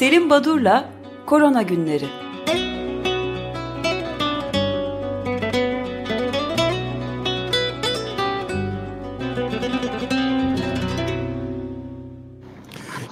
[0.00, 0.90] Selim Badur'la
[1.26, 2.04] Korona Günleri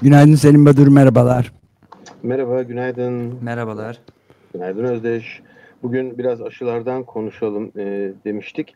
[0.03, 1.53] Günaydın Selim Badur, merhabalar.
[2.23, 3.39] Merhaba, günaydın.
[3.43, 3.98] Merhabalar.
[4.55, 5.43] Günaydın Özdeş.
[5.82, 8.75] Bugün biraz aşılardan konuşalım e, demiştik.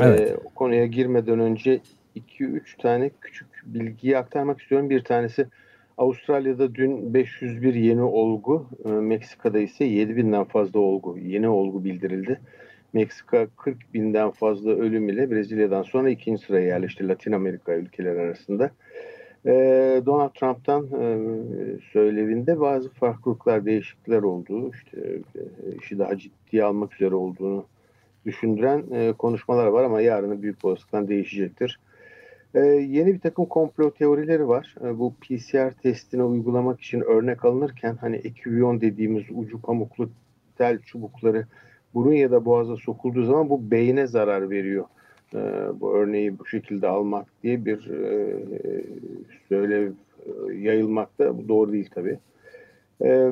[0.00, 0.20] Evet.
[0.20, 1.80] E, o konuya girmeden önce
[2.16, 4.90] 2-3 tane küçük bilgiyi aktarmak istiyorum.
[4.90, 5.46] Bir tanesi
[5.98, 12.40] Avustralya'da dün 501 yeni olgu, e, Meksika'da ise 7000'den fazla olgu, yeni olgu bildirildi.
[12.92, 18.70] Meksika 40 binden fazla ölüm ile Brezilya'dan sonra ikinci sıraya yerleşti Latin Amerika ülkeleri arasında.
[19.46, 19.52] E,
[20.06, 21.18] Donald Trump'tan e,
[21.92, 25.00] söylevinde bazı farklılıklar, değişiklikler olduğu, işte
[25.36, 25.42] e,
[25.82, 27.64] işi daha ciddiye almak üzere olduğunu
[28.26, 31.78] düşündüren e, konuşmalar var ama yarını büyük olasılıkla değişecektir.
[32.54, 34.74] E, yeni bir takım komplo teorileri var.
[34.84, 40.08] E, bu PCR testine uygulamak için örnek alınırken hani eküviyon dediğimiz ucu pamuklu
[40.58, 41.46] tel çubukları
[41.94, 44.84] burun ya da boğaza sokulduğu zaman bu beyne zarar veriyor.
[45.34, 45.40] E,
[45.80, 48.36] bu örneği bu şekilde almak diye bir e,
[49.48, 49.92] söylev
[50.26, 51.38] e, yayılmakta.
[51.38, 52.18] Bu doğru değil tabii.
[53.02, 53.30] E,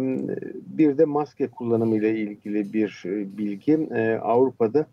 [0.66, 3.72] bir de maske kullanımı ile ilgili bir e, bilgi.
[3.94, 4.86] E, Avrupa'da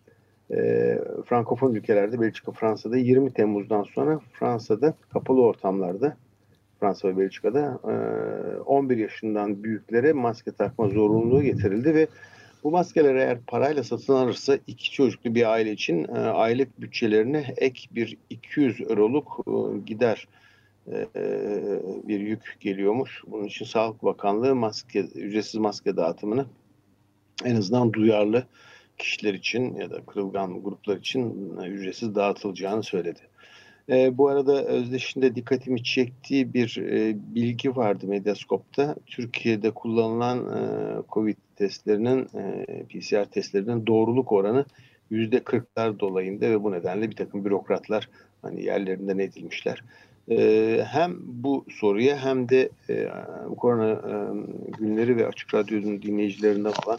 [0.50, 6.16] e, Frankofon ülkelerde Belçika, Fransa'da 20 Temmuz'dan sonra Fransa'da kapalı ortamlarda
[6.80, 12.06] Fransa ve Belçika'da e, 11 yaşından büyüklere maske takma zorunluluğu getirildi ve
[12.64, 17.88] bu maskeler eğer parayla satın alırsa iki çocuklu bir aile için e, aylık bütçelerine ek
[17.94, 20.28] bir 200 euroluk e, gider
[20.92, 21.06] e,
[22.08, 23.22] bir yük geliyormuş.
[23.26, 26.46] Bunun için Sağlık Bakanlığı maske ücretsiz maske dağıtımını
[27.44, 28.46] en azından duyarlı
[29.00, 33.20] kişiler için ya da kırılgan gruplar için e, ücretsiz dağıtılacağını söyledi.
[33.88, 38.96] E, bu arada Özdeş'in de dikkatimi çektiği bir e, bilgi vardı Medyascope'da.
[39.06, 40.62] Türkiye'de kullanılan e,
[41.08, 44.64] COVID testlerinin, e, PCR testlerinin doğruluk oranı
[45.10, 48.08] yüzde kırklar dolayında ve bu nedenle bir takım bürokratlar
[48.42, 49.84] hani yerlerinden edilmişler.
[50.30, 53.08] E, hem bu soruya hem de e,
[53.56, 54.14] korona e,
[54.78, 56.98] günleri ve Açık Radyo'nun dinleyicilerinden olan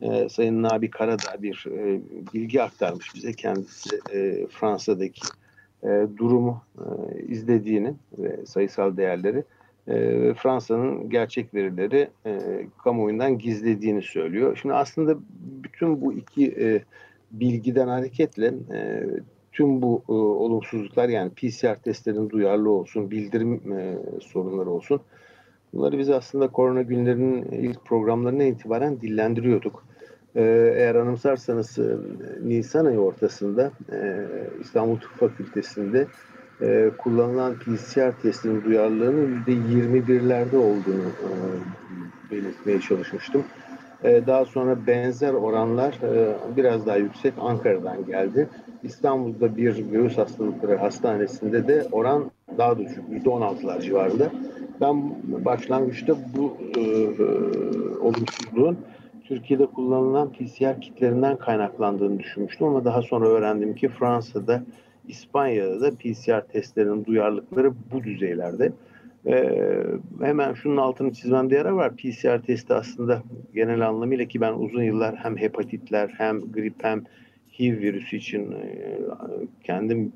[0.00, 2.00] e, Sayın Nabi Karadağ bir e,
[2.34, 3.32] bilgi aktarmış bize.
[3.32, 5.22] Kendisi e, Fransa'daki
[5.82, 9.44] e, durumu e, izlediğini ve sayısal değerleri
[9.88, 9.94] e,
[10.34, 12.40] Fransa'nın gerçek verileri e,
[12.84, 14.58] kamuoyundan gizlediğini söylüyor.
[14.62, 15.18] Şimdi aslında
[15.64, 16.82] bütün bu iki e,
[17.30, 19.06] bilgiden hareketle e,
[19.52, 25.00] tüm bu e, olumsuzluklar yani PCR testlerin duyarlı olsun, bildirim e, sorunları olsun
[25.72, 29.84] bunları biz aslında korona günlerinin ilk programlarına itibaren dillendiriyorduk.
[30.34, 30.42] E,
[30.76, 31.96] eğer anımsarsanız e,
[32.42, 34.26] Nisan ayı ortasında e,
[34.60, 36.06] İstanbul Tıp Fakültesi'nde
[36.60, 41.30] e, kullanılan PCR testinin duyarlılığının %21'lerde olduğunu e,
[42.30, 43.44] belirtmeye çalışmıştım.
[44.04, 48.48] E, daha sonra benzer oranlar e, biraz daha yüksek Ankara'dan geldi.
[48.82, 54.30] İstanbul'da bir göğüs hastalıkları hastanesinde de oran daha düşük, %16'lar civarında.
[54.80, 57.24] Ben başlangıçta bu e, e,
[58.00, 58.78] olumsuzluğun
[59.24, 64.62] Türkiye'de kullanılan PCR kitlerinden kaynaklandığını düşünmüştüm ama daha sonra öğrendim ki Fransa'da,
[65.08, 68.72] İspanya'da da PCR testlerinin duyarlılıkları bu düzeylerde.
[69.26, 69.82] Ee,
[70.20, 71.96] hemen şunun altını çizmemde yarar var.
[71.96, 73.22] PCR testi aslında
[73.54, 77.04] genel anlamıyla ki ben uzun yıllar hem hepatitler hem grip hem
[77.58, 78.98] HIV virüsü için e,
[79.64, 80.12] kendim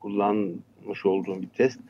[0.00, 1.80] kullanmış olduğum bir test.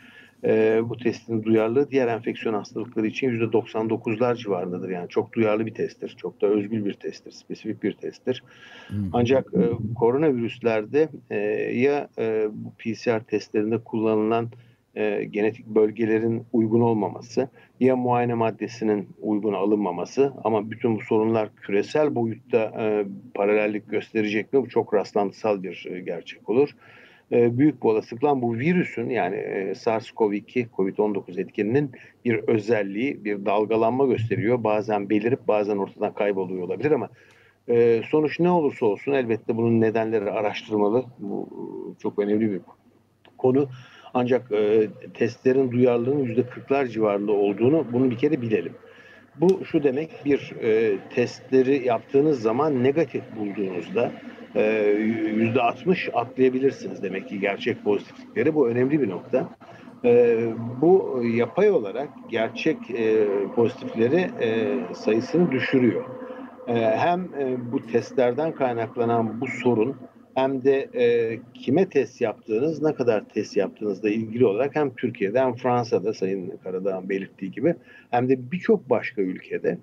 [0.46, 4.88] E, bu testin duyarlılığı diğer enfeksiyon hastalıkları için %99'lar civarındadır.
[4.88, 6.16] Yani çok duyarlı bir testtir.
[6.18, 7.32] Çok da özgül bir testtir.
[7.32, 8.42] Spesifik bir testtir.
[9.12, 11.36] Ancak e, koronavirüslerde e,
[11.74, 14.48] ya e, bu PCR testlerinde kullanılan
[14.96, 17.48] e, genetik bölgelerin uygun olmaması
[17.80, 24.62] ya muayene maddesinin uygun alınmaması ama bütün bu sorunlar küresel boyutta e, paralellik gösterecek mi?
[24.62, 26.70] Bu çok rastlantısal bir e, gerçek olur.
[27.32, 31.90] E, büyük bir olasılıkla bu virüsün yani e, SARS-CoV-2, COVID-19 etkeninin
[32.24, 34.64] bir özelliği, bir dalgalanma gösteriyor.
[34.64, 37.08] Bazen belirip bazen ortadan kayboluyor olabilir ama
[37.68, 41.04] e, sonuç ne olursa olsun elbette bunun nedenleri araştırmalı.
[41.18, 41.48] Bu
[42.02, 42.60] çok önemli bir
[43.38, 43.68] konu.
[44.14, 48.72] Ancak e, testlerin duyarlılığının yüzde 40'lar civarında olduğunu bunu bir kere bilelim.
[49.40, 54.12] Bu şu demek bir e, testleri yaptığınız zaman negatif bulduğunuzda
[55.36, 58.54] yüzde 60 atlayabilirsiniz demek ki gerçek pozitiflikleri.
[58.54, 59.48] Bu önemli bir nokta.
[60.04, 60.38] E,
[60.80, 66.04] bu yapay olarak gerçek e, pozitifleri e, sayısını düşürüyor.
[66.68, 69.96] E, hem e, bu testlerden kaynaklanan bu sorun
[70.34, 70.90] hem de
[71.54, 77.08] kime test yaptığınız, ne kadar test yaptığınızla ilgili olarak hem Türkiye'de hem Fransa'da Sayın Karadağ'ın
[77.08, 77.74] belirttiği gibi
[78.10, 79.78] hem de birçok başka ülkede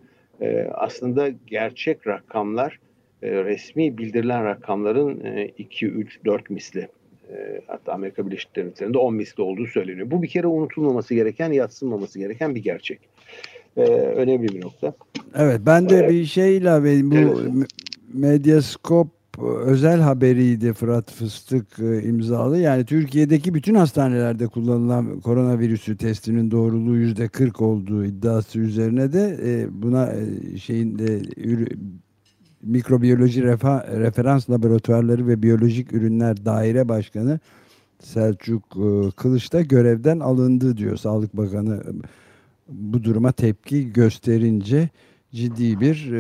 [0.74, 2.80] aslında gerçek rakamlar
[3.24, 6.88] resmi bildirilen rakamların e, 2, 3, 4 misli
[7.30, 10.12] e, hatta Amerika Birleşik Devletleri'nde 10 misli olduğu söyleniyor.
[10.12, 13.00] Bu bir kere unutulmaması gereken, yatsınmaması gereken bir gerçek.
[13.78, 14.94] E, önemli bir nokta.
[15.36, 17.68] Evet ben de bir şey ilave bu evet.
[18.14, 19.08] Medyaskop
[19.66, 22.58] özel haberiydi Fırat Fıstık e, imzalı.
[22.58, 29.82] Yani Türkiye'deki bütün hastanelerde kullanılan koronavirüsü testinin doğruluğu yüzde 40 olduğu iddiası üzerine de e,
[29.82, 31.22] buna e, şeyin de
[32.64, 37.40] mikrobiyoloji refa, referans laboratuvarları ve biyolojik ürünler daire başkanı
[38.00, 38.78] Selçuk
[39.16, 41.84] Kılıç da görevden alındı diyor Sağlık Bakanı
[42.70, 44.90] bu duruma tepki gösterince
[45.32, 46.12] ciddi bir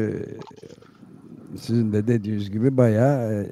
[1.60, 3.48] sizin de dediğiniz gibi bayağı e,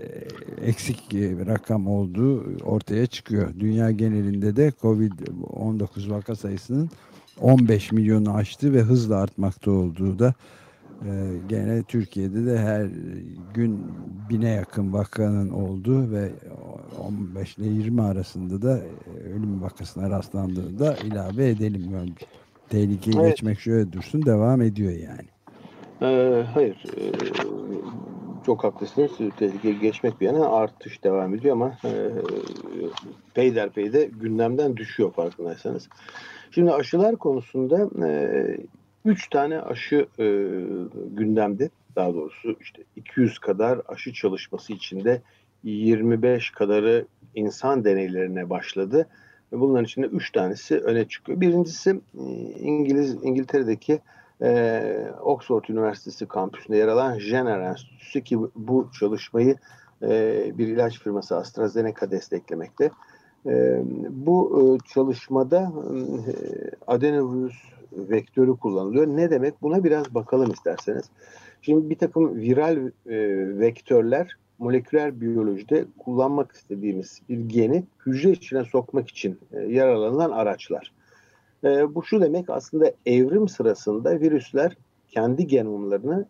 [0.65, 3.49] eksik bir rakam olduğu ortaya çıkıyor.
[3.59, 6.89] Dünya genelinde de Covid-19 vaka sayısının
[7.39, 10.33] 15 milyonu aştı ve hızla artmakta olduğu da
[11.05, 11.11] e,
[11.47, 12.87] gene Türkiye'de de her
[13.53, 13.93] gün
[14.29, 16.31] bine yakın vakanın olduğu ve
[16.99, 22.15] 15 ile 20 arasında da e, ölüm vakasına rastlandığı da ilave edelim.
[22.69, 23.29] Tehlikeyi evet.
[23.29, 25.27] geçmek şöyle dursun devam ediyor yani.
[26.01, 26.85] Ee, hayır.
[26.97, 27.11] Ee,
[28.45, 29.11] çok haklısınız.
[29.37, 32.11] Tehlike geçmek bir yana artış devam ediyor ama e,
[33.33, 35.89] peyderpey de gündemden düşüyor farkındaysanız.
[36.51, 38.57] Şimdi aşılar konusunda e,
[39.05, 40.25] üç tane aşı e,
[41.11, 41.69] gündemde.
[41.95, 45.21] Daha doğrusu işte 200 kadar aşı çalışması içinde
[45.63, 47.05] 25 kadarı
[47.35, 49.07] insan deneylerine başladı.
[49.51, 51.41] Bunların içinde üç tanesi öne çıkıyor.
[51.41, 52.23] Birincisi e,
[52.59, 53.99] İngiliz İngiltere'deki
[54.41, 54.83] e,
[55.21, 59.55] Oxford Üniversitesi kampüsünde yer alan Jenner Enstitüsü ki bu çalışmayı
[60.03, 62.91] e, bir ilaç firması AstraZeneca desteklemekte.
[63.45, 64.63] E, bu e,
[64.93, 66.33] çalışmada e,
[66.87, 69.07] adenovirüs vektörü kullanılıyor.
[69.07, 69.61] Ne demek?
[69.61, 71.05] Buna biraz bakalım isterseniz.
[71.61, 72.89] Şimdi bir takım viral e,
[73.59, 80.91] vektörler moleküler biyolojide kullanmak istediğimiz bir geni hücre içine sokmak için e, yararlanılan araçlar.
[81.63, 84.77] E, bu şu demek aslında evrim sırasında virüsler
[85.09, 86.25] kendi genomlarını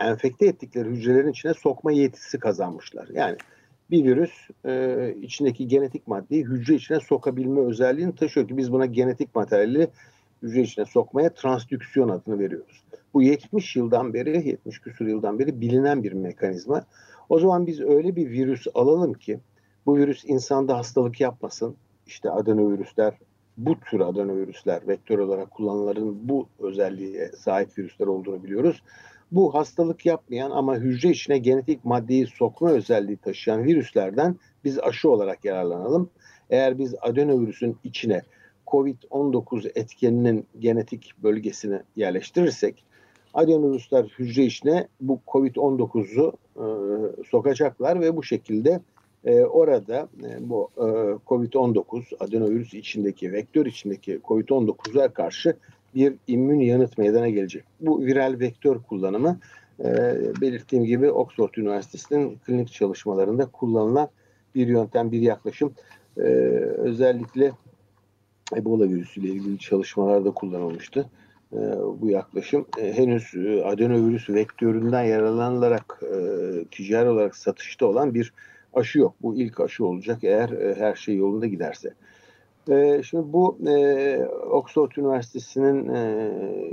[0.00, 3.08] enfekte ettikleri hücrelerin içine sokma yetisi kazanmışlar.
[3.12, 3.36] Yani
[3.90, 4.32] bir virüs
[4.64, 9.88] e, içindeki genetik maddeyi hücre içine sokabilme özelliğini taşıyor ki biz buna genetik materyali
[10.42, 12.82] hücre içine sokmaya transdüksiyon adını veriyoruz.
[13.14, 16.84] Bu 70 yıldan beri, 70 küsur yıldan beri bilinen bir mekanizma.
[17.28, 19.40] O zaman biz öyle bir virüs alalım ki
[19.86, 21.76] bu virüs insanda hastalık yapmasın.
[22.06, 23.14] İşte adenovirüsler,
[23.56, 28.82] bu tür adenovirüsler vektör olarak kullanılan bu özelliğe sahip virüsler olduğunu biliyoruz.
[29.32, 35.44] Bu hastalık yapmayan ama hücre içine genetik maddeyi sokma özelliği taşıyan virüslerden biz aşı olarak
[35.44, 36.10] yararlanalım.
[36.50, 38.22] Eğer biz adenovirüsün içine
[38.72, 42.84] COVID-19 etkeninin genetik bölgesini yerleştirirsek
[43.34, 46.64] adenovirüsler hücre içine bu COVID-19'u e,
[47.24, 48.80] sokacaklar ve bu şekilde
[49.24, 50.82] e, orada e, bu e,
[51.26, 55.56] COVID-19 adenovirüs içindeki, vektör içindeki COVID-19'a karşı
[55.94, 57.64] bir immün yanıt meydana gelecek.
[57.80, 59.38] Bu viral vektör kullanımı
[59.80, 59.84] e,
[60.40, 64.08] belirttiğim gibi Oxford Üniversitesi'nin klinik çalışmalarında kullanılan
[64.54, 65.72] bir yöntem, bir yaklaşım.
[66.16, 66.22] E,
[66.78, 67.52] özellikle
[68.56, 71.10] Ebola virüsüyle ilgili çalışmalarda kullanılmıştı.
[71.52, 71.56] E,
[72.00, 78.32] bu yaklaşım e, henüz e, adenovirüs vektöründen yararlanılarak e, ticari olarak satışta olan bir
[78.74, 79.14] aşı yok.
[79.22, 81.94] Bu ilk aşı olacak eğer e, her şey yolunda giderse.
[82.70, 84.18] E, şimdi bu e,
[84.50, 86.00] Oxford Üniversitesi'nin e,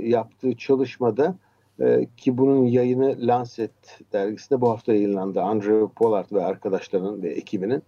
[0.08, 1.36] yaptığı çalışmada
[1.80, 5.40] e, ki bunun yayını Lancet dergisinde bu hafta yayınlandı.
[5.40, 7.82] Andrew Pollard ve arkadaşlarının ve ekibinin.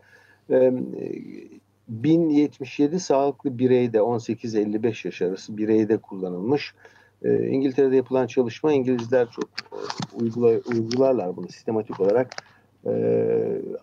[0.51, 0.73] E,
[1.89, 6.75] 1077 sağlıklı bireyde 18-55 yaş arası bireyde kullanılmış.
[7.23, 9.79] E, İngiltere'de yapılan çalışma İngilizler çok e,
[10.23, 12.43] uygula, uygularlar bunu sistematik olarak
[12.87, 12.93] e,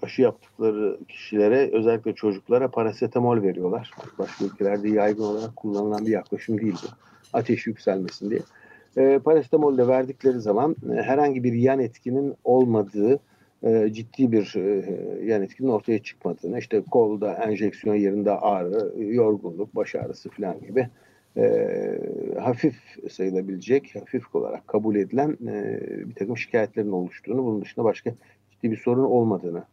[0.01, 3.91] aşı yaptıkları kişilere özellikle çocuklara parasetamol veriyorlar.
[4.17, 6.87] Başka ülkelerde yaygın olarak kullanılan bir yaklaşım değil bu.
[7.33, 8.41] Ateş yükselmesin diye.
[8.97, 13.19] E, parasetamol de verdikleri zaman e, herhangi bir yan etkinin olmadığı
[13.65, 14.85] e, ciddi bir e,
[15.25, 20.89] yan etkinin ortaya çıkmadığını işte kolda enjeksiyon yerinde ağrı, yorgunluk, baş ağrısı falan gibi
[21.37, 21.99] e,
[22.39, 22.75] hafif
[23.11, 25.79] sayılabilecek, hafif olarak kabul edilen e,
[26.09, 28.11] bir takım şikayetlerin oluştuğunu, bunun dışında başka
[28.51, 29.63] ciddi bir sorun olmadığını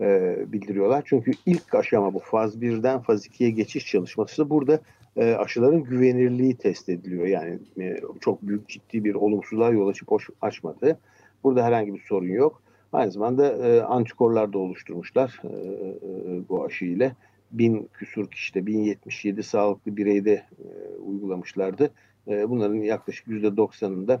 [0.00, 1.02] e, bildiriyorlar.
[1.06, 4.80] Çünkü ilk aşama bu faz 1'den faz 2'ye geçiş çalışması burada
[5.16, 7.26] e, aşıların güvenirliği test ediliyor.
[7.26, 10.08] Yani e, çok büyük ciddi bir olumsuzluğa yol açıp
[10.42, 10.98] açmadı.
[11.44, 12.62] Burada herhangi bir sorun yok.
[12.92, 17.12] Aynı zamanda e, antikorlar da oluşturmuşlar e, e, bu aşı ile.
[17.52, 21.90] Bin küsur kişide, 1077 sağlıklı bireyde e, uygulamışlardı.
[22.28, 24.20] E, bunların yaklaşık %90'ında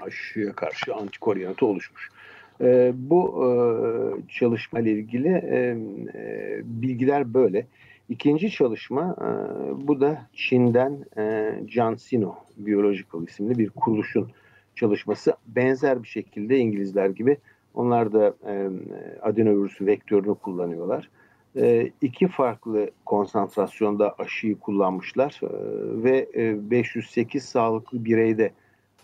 [0.00, 2.10] aşıya karşı antikor yanıtı oluşmuş.
[2.60, 3.48] E, bu e,
[4.28, 5.76] çalışma ile ilgili e,
[6.14, 7.66] e, bilgiler böyle.
[8.08, 9.28] İkinci çalışma e,
[9.88, 14.30] bu da Çin'den e, CanSino Biological isimli bir kuruluşun
[14.76, 15.36] çalışması.
[15.46, 17.38] Benzer bir şekilde İngilizler gibi
[17.74, 18.70] onlar da e,
[19.22, 21.10] adenovirüsü vektörünü kullanıyorlar.
[21.56, 25.48] E, iki farklı konsantrasyonda aşıyı kullanmışlar e,
[26.04, 28.52] ve e, 508 sağlıklı bireyde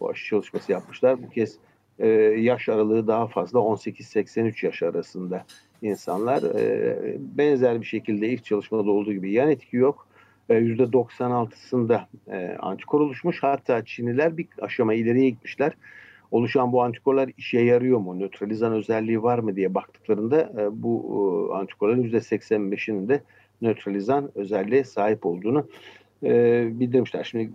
[0.00, 1.22] bu aşı çalışması yapmışlar.
[1.22, 1.58] Bu kez
[1.98, 2.08] e,
[2.38, 5.44] yaş aralığı daha fazla 18-83 yaş arasında
[5.82, 10.06] insanlar e, benzer bir şekilde ilk çalışmada olduğu gibi yan etki yok.
[10.48, 13.42] E, %96'sında e, antikor oluşmuş.
[13.42, 15.72] Hatta Çinliler bir aşama ileriye gitmişler.
[16.30, 18.20] Oluşan bu antikorlar işe yarıyor mu?
[18.20, 23.22] Nötralizan özelliği var mı diye baktıklarında e, bu e, antikorların %85'inin de
[23.62, 25.66] nötralizan özelliğe sahip olduğunu
[26.24, 27.24] e, bildirmişler.
[27.24, 27.50] Şimdi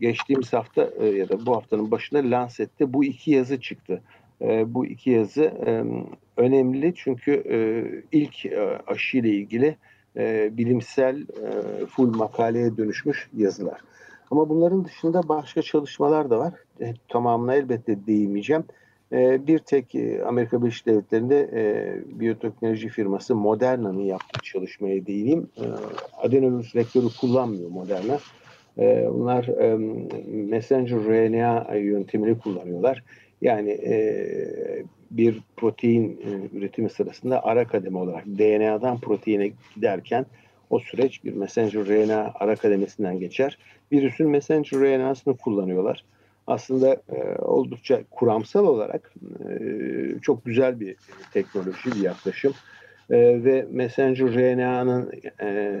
[0.00, 4.02] geçtiğimiz hafta e, ya da bu haftanın başında Lancet'te bu iki yazı çıktı.
[4.66, 5.52] Bu iki yazı
[6.36, 7.42] önemli çünkü
[8.12, 8.46] ilk
[8.86, 9.76] aşı ile ilgili
[10.56, 11.26] bilimsel
[11.88, 13.80] full makaleye dönüşmüş yazılar.
[14.32, 16.52] Ama bunların dışında başka çalışmalar da var.
[16.80, 18.64] E, tamamına elbette değinmeyeceğim.
[19.12, 25.48] E, bir tek e, Amerika Birleşik Devletleri'nde e, biyoteknoloji firması Moderna'nın yaptığı çalışmaya değineyim.
[25.56, 25.64] E,
[26.22, 28.18] adenovirüs vektörü kullanmıyor Moderna.
[28.78, 29.76] E, bunlar e,
[30.26, 33.04] messenger RNA yöntemini kullanıyorlar.
[33.42, 33.94] Yani e,
[35.10, 40.26] bir protein e, üretimi sırasında ara kademe olarak DNA'dan proteine giderken
[40.72, 43.58] o süreç bir messenger RNA ara kademesinden geçer.
[43.92, 46.04] Virüsün messenger RNA'sını kullanıyorlar.
[46.46, 49.14] Aslında e, oldukça kuramsal olarak
[49.48, 50.96] e, çok güzel bir
[51.32, 52.52] teknoloji, bir yaklaşım.
[53.10, 55.80] E, ve messenger RNA'nın e,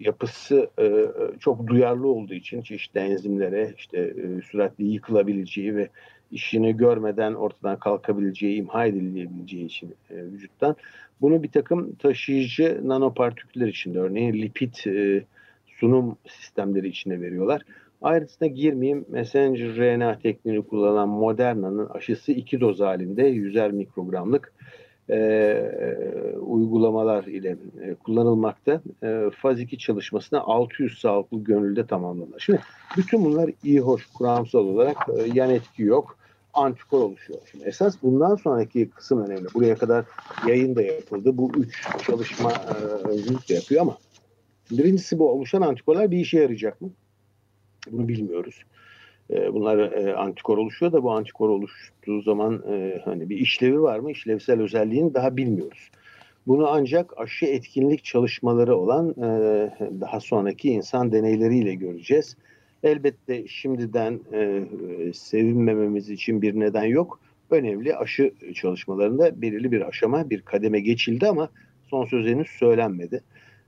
[0.00, 1.06] yapısı e,
[1.40, 5.88] çok duyarlı olduğu için çeşitli enzimlere işte e, süratli yıkılabileceği ve
[6.34, 10.76] işini görmeden ortadan kalkabileceği, imha edilebileceği için e, vücuttan
[11.20, 15.24] bunu bir takım taşıyıcı nanopartiküller içinde örneğin lipid e,
[15.66, 17.62] sunum sistemleri içinde veriyorlar.
[18.02, 19.04] Ayrıntısına girmeyeyim.
[19.08, 24.52] Messenger RNA tekniğini kullanan Moderna'nın aşısı iki doz halinde 100'er mikrogramlık
[25.10, 25.16] e,
[26.40, 28.80] uygulamalar ile e, kullanılmakta.
[29.02, 32.38] E, faz 2 çalışmasına 600 sağlıklı gönülde tamamladılar.
[32.38, 32.60] Şimdi
[32.96, 36.16] bütün bunlar iyi hoş kuramsal olarak e, yan etki yok
[36.54, 37.40] antikor oluşuyor.
[37.50, 39.46] Şimdi esas bundan sonraki kısım önemli.
[39.54, 40.04] Buraya kadar
[40.46, 41.38] yayın da yapıldı.
[41.38, 43.98] Bu üç çalışma e, de yapıyor ama
[44.70, 46.90] birincisi bu oluşan antikorlar bir işe yarayacak mı?
[47.90, 48.64] Bunu bilmiyoruz.
[49.30, 52.62] E, bunlar e, antikor oluşuyor da bu antikor oluştuğu zaman
[53.04, 54.10] hani bir işlevi var mı?
[54.10, 55.90] İşlevsel özelliğini daha bilmiyoruz.
[56.46, 59.14] Bunu ancak aşı etkinlik çalışmaları olan
[60.00, 62.36] daha sonraki insan deneyleriyle göreceğiz.
[62.84, 64.62] Elbette şimdiden e,
[65.14, 67.20] sevinmememiz için bir neden yok.
[67.50, 71.48] Önemli aşı çalışmalarında belirli bir aşama, bir kademe geçildi ama
[71.90, 73.22] son söz henüz söylenmedi.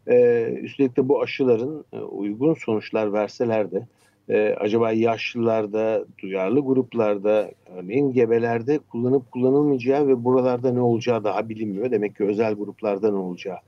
[0.07, 3.87] E, üstelik de bu aşıların e, uygun sonuçlar verseler de
[4.29, 11.91] e, acaba yaşlılarda, duyarlı gruplarda, örneğin gebelerde kullanıp kullanılmayacağı ve buralarda ne olacağı daha bilinmiyor.
[11.91, 13.59] Demek ki özel gruplarda ne olacağı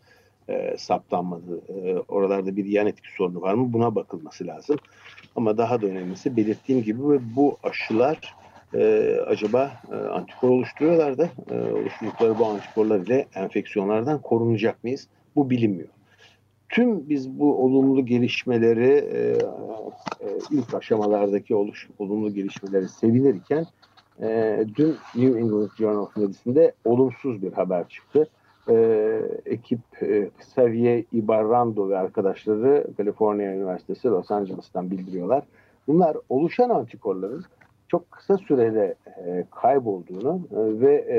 [0.49, 1.63] e, saptanmadı.
[1.69, 3.73] E, oralarda bir yan etki sorunu var mı?
[3.73, 4.77] Buna bakılması lazım.
[5.39, 6.99] Ama daha da önemlisi belirttiğim gibi
[7.37, 8.35] bu aşılar
[8.75, 15.09] e, acaba e, antikor oluşturuyorlar da e, oluşturdukları bu antikorlar ile enfeksiyonlardan korunacak mıyız?
[15.37, 15.89] Bu bilinmiyor.
[16.69, 19.19] Tüm biz bu olumlu gelişmeleri e,
[20.21, 23.67] e, ilk aşamalardaki oluş, olumlu gelişmeleri sevinirken
[24.23, 28.29] e, dün New England Journal of Medicine'de olumsuz bir haber çıktı
[28.69, 35.45] e, ekip e, Xavier Ibarrando ve arkadaşları Kaliforniya Üniversitesi Los Angeles'tan bildiriyorlar.
[35.87, 37.45] Bunlar oluşan antikorların
[37.89, 38.95] çok kısa sürede
[39.27, 41.19] e, kaybolduğunu e, ve e,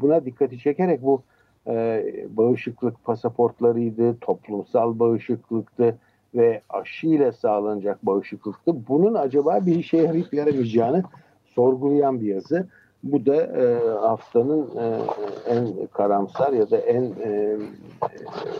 [0.00, 1.22] buna dikkati çekerek bu
[1.66, 5.98] e, bağışıklık pasaportlarıydı, toplumsal bağışıklıktı
[6.34, 8.88] ve aşı ile sağlanacak bağışıklıktı.
[8.88, 11.02] Bunun acaba bir işe yarayıp yaramayacağını
[11.44, 12.68] sorgulayan bir yazı.
[13.02, 15.00] Bu da e, haftanın e,
[15.48, 17.58] en karamsar ya da en e, e,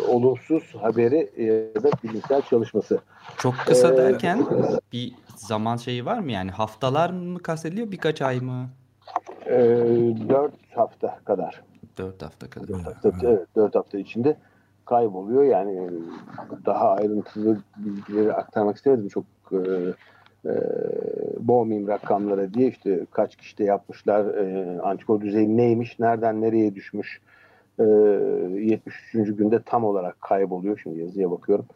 [0.09, 2.99] olumsuz haberi ya da bilimsel çalışması.
[3.38, 4.47] Çok kısa ee, derken
[4.92, 8.68] bir zaman şeyi var mı yani haftalar mı kastediliyor birkaç ay mı?
[9.47, 9.59] E,
[10.28, 11.62] dört hafta kadar.
[11.99, 12.68] Dört hafta kadar.
[12.68, 14.37] Dört hafta, evet, dört hafta içinde
[14.85, 15.42] kayboluyor.
[15.42, 15.90] Yani
[16.66, 19.09] daha ayrıntılı bilgileri aktarmak istemedim.
[19.09, 19.59] Çok e,
[20.47, 20.54] e,
[21.38, 27.20] boğmayayım rakamlara diye işte kaç kişide yapmışlar, e, antikor düzeyi neymiş, nereden nereye düşmüş.
[27.78, 29.37] E, 73.
[29.37, 30.80] günde tam olarak kayboluyor.
[30.82, 31.66] Şimdi yazıya bakıyorum.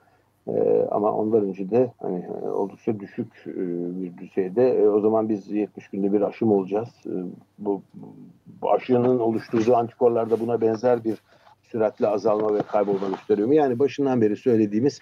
[0.49, 3.57] E, ama ondan önce de hani e, oldukça düşük e,
[4.03, 4.69] bir düzeyde.
[4.69, 6.89] E, o zaman biz 70 günde bir aşı mı olacağız?
[7.07, 7.13] E,
[7.59, 7.83] bu,
[8.63, 11.19] bu aşının oluşturduğu antikorlar da buna benzer bir
[11.63, 13.55] süratle azalma ve kaybolma gösteriyor mu?
[13.55, 15.01] Yani başından beri söylediğimiz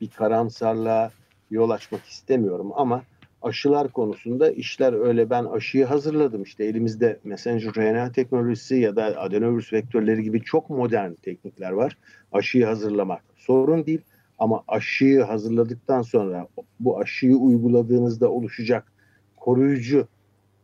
[0.00, 1.10] bir karamsarlığa
[1.50, 3.02] yol açmak istemiyorum ama
[3.42, 9.72] aşılar konusunda işler öyle ben aşıyı hazırladım işte elimizde messenger RNA teknolojisi ya da adenovirüs
[9.72, 11.96] vektörleri gibi çok modern teknikler var.
[12.32, 14.00] Aşıyı hazırlamak sorun değil
[14.38, 16.48] ama aşıyı hazırladıktan sonra
[16.80, 18.92] bu aşıyı uyguladığınızda oluşacak
[19.36, 20.08] koruyucu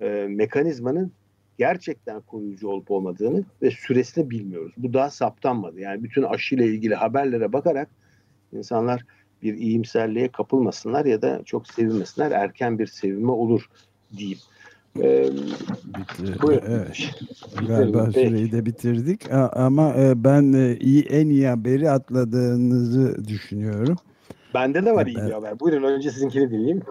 [0.01, 1.13] e, mekanizmanın
[1.59, 4.73] gerçekten koruyucu olup olmadığını ve süresini bilmiyoruz.
[4.77, 5.81] Bu daha saptanmadı.
[5.81, 7.89] Yani bütün aşıyla ilgili haberlere bakarak
[8.53, 9.05] insanlar
[9.43, 12.31] bir iyimserliğe kapılmasınlar ya da çok sevinmesinler.
[12.31, 13.69] Erken bir sevinme olur
[14.17, 14.39] diyeyim.
[15.01, 15.29] Ee,
[15.85, 16.61] Bitti.
[16.69, 17.11] Evet.
[17.69, 23.97] Galiba süreyi de bitirdik ama e, ben e, iyi en iyi haberi atladığınızı düşünüyorum.
[24.55, 25.61] Bende de var iyi bir haber.
[25.61, 26.83] Buyurun önce sizinkini dinleyeyim.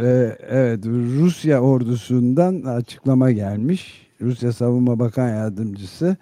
[0.00, 4.10] Ee, evet Rusya ordusundan açıklama gelmiş.
[4.20, 6.16] Rusya Savunma Bakan Yardımcısı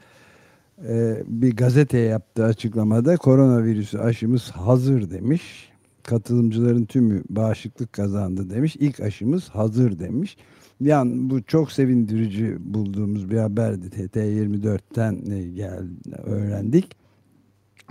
[0.88, 5.68] e, bir gazeteye yaptığı açıklamada koronavirüsü aşımız hazır demiş.
[6.02, 8.76] Katılımcıların tümü bağışıklık kazandı demiş.
[8.76, 10.36] İlk aşımız hazır demiş.
[10.80, 13.86] Yani bu çok sevindirici bulduğumuz bir haberdi.
[13.86, 16.96] TT24'ten geldi, öğrendik.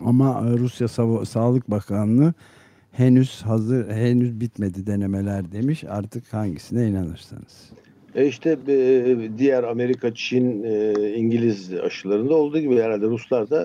[0.05, 0.87] Ama Rusya
[1.25, 2.33] Sağlık Bakanlığı
[2.91, 5.83] henüz hazır, henüz bitmedi denemeler demiş.
[5.83, 7.71] Artık hangisine inanırsanız.
[8.17, 13.63] E işte e, diğer Amerika, Çin, e, İngiliz aşılarında olduğu gibi herhalde Ruslar da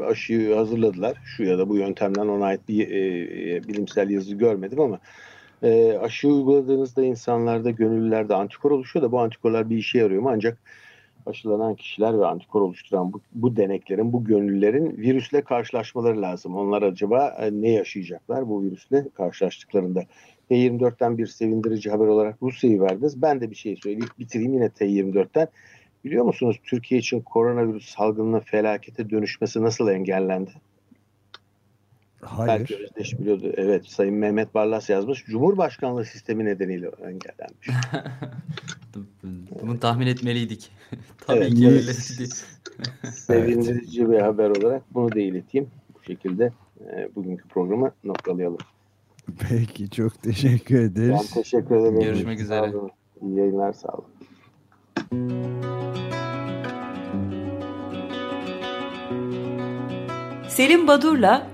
[0.00, 1.16] e, aşıyı hazırladılar.
[1.24, 2.88] Şu ya da bu yöntemden ona ait bir
[3.68, 5.00] bilimsel yazı görmedim ama
[5.62, 10.30] e, aşı uyguladığınızda insanlarda, gönüllülerde antikor oluşuyor da bu antikorlar bir işe yarıyor mu?
[10.32, 10.58] Ancak
[11.26, 16.56] aşılanan kişiler ve antikor oluşturan bu, bu deneklerin, bu gönüllülerin virüsle karşılaşmaları lazım.
[16.56, 20.04] Onlar acaba e, ne yaşayacaklar bu virüsle karşılaştıklarında?
[20.50, 23.22] T24'ten bir sevindirici haber olarak Rusya'yı verdiniz.
[23.22, 25.48] Ben de bir şey söyleyip bitireyim yine T24'ten.
[26.04, 30.50] Biliyor musunuz Türkiye için koronavirüs salgınının felakete dönüşmesi nasıl engellendi?
[32.24, 32.60] Hayır.
[32.60, 33.52] Belki Özdeş biliyordu.
[33.56, 35.24] Evet Sayın Mehmet Barlas yazmış.
[35.24, 37.68] Cumhurbaşkanlığı sistemi nedeniyle engellenmiş.
[39.62, 40.70] Bunu tahmin etmeliydik.
[41.26, 41.92] Tabii evet, ki öyle.
[43.12, 45.70] Sevindirici bir haber olarak bunu da ileteyim.
[45.94, 48.58] Bu şekilde e, bugünkü programı noktalayalım.
[49.48, 51.30] Peki çok teşekkür ederiz.
[51.36, 52.00] Ben teşekkür ederim.
[52.00, 52.72] Görüşmek üzere.
[53.22, 54.04] İyi yayınlar sağ olun.
[60.48, 61.53] Selim Badur'la